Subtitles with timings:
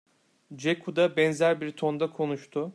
[0.57, 2.69] Ceku da benzer bir tonda konuştu.